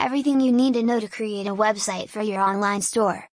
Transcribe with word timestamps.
everything 0.00 0.40
you 0.40 0.50
need 0.50 0.72
to 0.72 0.82
know 0.82 0.98
to 0.98 1.06
create 1.06 1.46
a 1.46 1.54
website 1.54 2.08
for 2.08 2.22
your 2.22 2.40
online 2.40 2.80
store. 2.80 3.28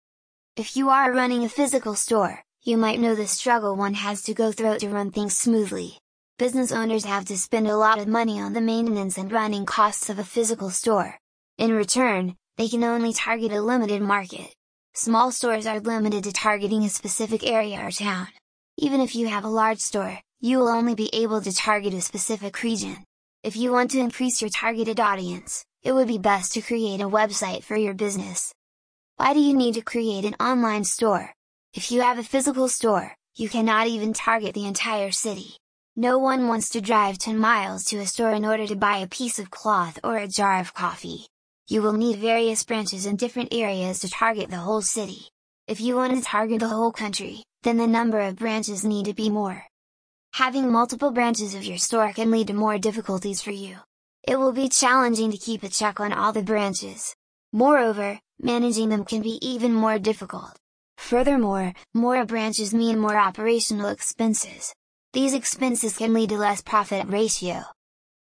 If 0.55 0.77
you 0.77 0.89
are 0.89 1.11
running 1.11 1.43
a 1.43 1.49
physical 1.49 1.93
store, 1.93 2.41
you 2.61 2.77
might 2.77 3.01
know 3.01 3.15
the 3.15 3.27
struggle 3.27 3.75
one 3.75 3.95
has 3.95 4.23
to 4.23 4.33
go 4.33 4.53
through 4.53 4.77
to 4.77 4.87
run 4.87 5.11
things 5.11 5.35
smoothly. 5.35 5.97
Business 6.39 6.71
owners 6.71 7.03
have 7.03 7.25
to 7.25 7.37
spend 7.37 7.67
a 7.67 7.75
lot 7.75 7.99
of 7.99 8.07
money 8.07 8.39
on 8.39 8.53
the 8.53 8.61
maintenance 8.61 9.17
and 9.17 9.29
running 9.29 9.65
costs 9.65 10.09
of 10.09 10.19
a 10.19 10.23
physical 10.23 10.69
store. 10.69 11.19
In 11.57 11.73
return, 11.73 12.35
they 12.57 12.69
can 12.69 12.83
only 12.85 13.11
target 13.11 13.51
a 13.51 13.61
limited 13.61 14.01
market. 14.01 14.55
Small 14.93 15.31
stores 15.31 15.67
are 15.67 15.81
limited 15.81 16.23
to 16.23 16.31
targeting 16.31 16.85
a 16.85 16.89
specific 16.89 17.45
area 17.45 17.85
or 17.85 17.91
town. 17.91 18.27
Even 18.77 19.01
if 19.01 19.15
you 19.15 19.27
have 19.27 19.43
a 19.43 19.49
large 19.49 19.79
store, 19.79 20.19
you 20.39 20.59
will 20.59 20.69
only 20.69 20.95
be 20.95 21.09
able 21.11 21.41
to 21.41 21.53
target 21.53 21.93
a 21.93 21.99
specific 21.99 22.63
region. 22.63 23.03
If 23.43 23.57
you 23.57 23.73
want 23.73 23.91
to 23.91 23.99
increase 23.99 24.41
your 24.41 24.49
targeted 24.49 25.01
audience, 25.01 25.65
it 25.83 25.91
would 25.91 26.07
be 26.07 26.17
best 26.17 26.53
to 26.53 26.61
create 26.61 27.01
a 27.01 27.09
website 27.09 27.61
for 27.61 27.75
your 27.75 27.93
business. 27.93 28.53
Why 29.17 29.33
do 29.33 29.41
you 29.41 29.53
need 29.53 29.73
to 29.73 29.81
create 29.81 30.23
an 30.23 30.35
online 30.39 30.85
store? 30.85 31.33
If 31.73 31.91
you 31.91 31.99
have 31.99 32.17
a 32.17 32.23
physical 32.23 32.69
store, 32.69 33.17
you 33.35 33.49
cannot 33.49 33.87
even 33.87 34.13
target 34.13 34.53
the 34.53 34.65
entire 34.65 35.11
city. 35.11 35.57
No 35.97 36.19
one 36.19 36.47
wants 36.47 36.69
to 36.69 36.79
drive 36.79 37.17
10 37.17 37.37
miles 37.37 37.83
to 37.85 37.97
a 37.97 38.05
store 38.05 38.31
in 38.31 38.45
order 38.45 38.65
to 38.65 38.77
buy 38.77 38.99
a 38.99 39.07
piece 39.07 39.39
of 39.39 39.51
cloth 39.51 39.99
or 40.05 40.15
a 40.15 40.27
jar 40.29 40.61
of 40.61 40.73
coffee. 40.73 41.27
You 41.67 41.81
will 41.81 41.91
need 41.91 42.19
various 42.19 42.63
branches 42.63 43.05
in 43.05 43.17
different 43.17 43.53
areas 43.53 43.99
to 43.99 44.09
target 44.09 44.51
the 44.51 44.63
whole 44.63 44.81
city. 44.81 45.27
If 45.67 45.81
you 45.81 45.97
want 45.97 46.15
to 46.15 46.21
target 46.21 46.61
the 46.61 46.69
whole 46.69 46.93
country, 46.93 47.43
then 47.63 47.75
the 47.75 47.87
number 47.87 48.21
of 48.21 48.37
branches 48.37 48.85
need 48.85 49.07
to 49.07 49.13
be 49.13 49.29
more. 49.29 49.65
Having 50.37 50.71
multiple 50.71 51.11
branches 51.11 51.53
of 51.53 51.63
your 51.63 51.77
store 51.77 52.11
can 52.11 52.31
lead 52.31 52.47
to 52.47 52.53
more 52.53 52.79
difficulties 52.79 53.43
for 53.43 53.51
you. 53.51 53.77
It 54.23 54.37
will 54.37 54.51
be 54.51 54.67
challenging 54.67 55.29
to 55.29 55.37
keep 55.37 55.61
a 55.61 55.69
check 55.69 55.99
on 55.99 56.11
all 56.11 56.33
the 56.33 56.41
branches. 56.41 57.15
Moreover, 57.51 58.19
managing 58.41 58.89
them 58.89 59.05
can 59.05 59.21
be 59.21 59.37
even 59.47 59.75
more 59.75 59.99
difficult. 59.99 60.57
Furthermore, 60.97 61.73
more 61.93 62.25
branches 62.25 62.73
mean 62.73 62.97
more 62.97 63.15
operational 63.15 63.89
expenses. 63.89 64.73
These 65.13 65.35
expenses 65.35 65.97
can 65.97 66.15
lead 66.15 66.29
to 66.29 66.37
less 66.37 66.63
profit 66.63 67.05
ratio. 67.07 67.61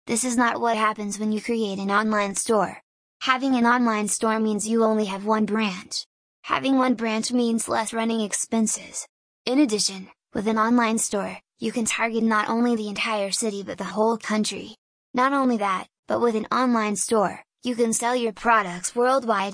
This 0.08 0.24
is 0.24 0.36
not 0.36 0.60
what 0.60 0.76
happens 0.76 1.20
when 1.20 1.30
you 1.30 1.40
create 1.40 1.78
an 1.78 1.92
online 1.92 2.34
store. 2.34 2.78
Having 3.20 3.54
an 3.54 3.64
online 3.64 4.08
store 4.08 4.40
means 4.40 4.66
you 4.66 4.82
only 4.82 5.04
have 5.04 5.24
one 5.24 5.44
branch. 5.44 6.04
Having 6.42 6.78
one 6.78 6.94
branch 6.94 7.30
means 7.30 7.68
less 7.68 7.92
running 7.92 8.22
expenses. 8.22 9.06
In 9.46 9.60
addition, 9.60 10.08
with 10.34 10.48
an 10.48 10.58
online 10.58 10.98
store, 10.98 11.38
you 11.62 11.70
can 11.70 11.84
target 11.84 12.24
not 12.24 12.48
only 12.48 12.74
the 12.74 12.88
entire 12.88 13.30
city 13.30 13.62
but 13.62 13.78
the 13.78 13.84
whole 13.84 14.16
country. 14.18 14.74
Not 15.14 15.32
only 15.32 15.58
that, 15.58 15.86
but 16.08 16.20
with 16.20 16.34
an 16.34 16.46
online 16.46 16.96
store, 16.96 17.44
you 17.62 17.76
can 17.76 17.92
sell 17.92 18.16
your 18.16 18.32
products 18.32 18.96
worldwide, 18.96 19.50